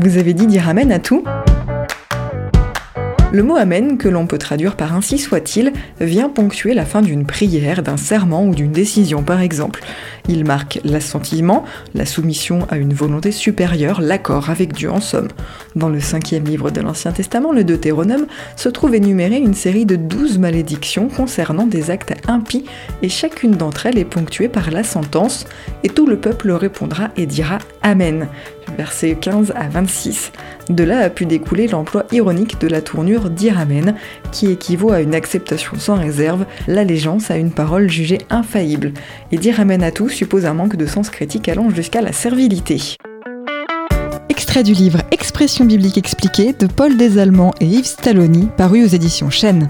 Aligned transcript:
Vous 0.00 0.16
avez 0.16 0.32
dit 0.32 0.46
dire 0.46 0.68
Amen 0.68 0.92
à 0.92 1.00
tout 1.00 1.24
le 3.30 3.42
mot 3.42 3.56
Amen, 3.56 3.98
que 3.98 4.08
l'on 4.08 4.26
peut 4.26 4.38
traduire 4.38 4.74
par 4.74 4.94
ainsi 4.94 5.18
soit-il, 5.18 5.74
vient 6.00 6.30
ponctuer 6.30 6.72
la 6.72 6.86
fin 6.86 7.02
d'une 7.02 7.26
prière, 7.26 7.82
d'un 7.82 7.98
serment 7.98 8.46
ou 8.46 8.54
d'une 8.54 8.72
décision 8.72 9.22
par 9.22 9.42
exemple. 9.42 9.80
Il 10.28 10.44
marque 10.44 10.78
l'assentiment, 10.84 11.64
la 11.94 12.04
soumission 12.04 12.66
à 12.70 12.76
une 12.76 12.92
volonté 12.92 13.32
supérieure, 13.32 14.02
l'accord 14.02 14.50
avec 14.50 14.74
Dieu 14.74 14.90
en 14.90 15.00
somme. 15.00 15.28
Dans 15.74 15.88
le 15.88 16.00
cinquième 16.00 16.44
livre 16.44 16.70
de 16.70 16.82
l'Ancien 16.82 17.12
Testament, 17.12 17.50
le 17.50 17.64
Deutéronome, 17.64 18.26
se 18.54 18.68
trouve 18.68 18.94
énumérée 18.94 19.38
une 19.38 19.54
série 19.54 19.86
de 19.86 19.96
douze 19.96 20.38
malédictions 20.38 21.08
concernant 21.08 21.66
des 21.66 21.90
actes 21.90 22.14
impies 22.28 22.66
et 23.02 23.08
chacune 23.08 23.52
d'entre 23.52 23.86
elles 23.86 23.98
est 23.98 24.04
ponctuée 24.04 24.48
par 24.48 24.70
la 24.70 24.84
sentence 24.84 25.46
et 25.82 25.88
tout 25.88 26.06
le 26.06 26.18
peuple 26.18 26.50
répondra 26.50 27.08
et 27.16 27.26
dira 27.26 27.58
Amen 27.82 28.28
versets 28.76 29.16
15 29.20 29.52
à 29.56 29.68
26. 29.68 30.32
De 30.68 30.84
là 30.84 31.00
a 31.00 31.10
pu 31.10 31.26
découler 31.26 31.66
l'emploi 31.66 32.04
ironique 32.12 32.60
de 32.60 32.68
la 32.68 32.82
tournure 32.82 33.30
dire 33.30 33.58
Amen, 33.58 33.94
qui 34.32 34.50
équivaut 34.50 34.92
à 34.92 35.00
une 35.00 35.14
acceptation 35.14 35.78
sans 35.78 35.96
réserve, 35.96 36.44
l'allégeance 36.66 37.30
à 37.30 37.36
une 37.36 37.50
parole 37.50 37.90
jugée 37.90 38.18
infaillible. 38.30 38.92
Et 39.32 39.38
dire 39.38 39.60
Amen 39.60 39.82
à 39.82 39.90
tout 39.90 40.08
suppose 40.18 40.46
un 40.46 40.54
manque 40.54 40.74
de 40.74 40.86
sens 40.86 41.10
critique 41.10 41.48
allant 41.48 41.70
jusqu'à 41.70 42.02
la 42.02 42.12
servilité. 42.12 42.96
Extrait 44.28 44.64
du 44.64 44.72
livre 44.72 45.00
Expression 45.12 45.64
biblique 45.64 45.96
expliquée 45.96 46.52
de 46.52 46.66
Paul 46.66 46.96
Desallemands 46.96 47.54
et 47.60 47.66
Yves 47.66 47.86
Stalloni, 47.86 48.48
paru 48.56 48.82
aux 48.82 48.88
éditions 48.88 49.30
Chênes. 49.30 49.68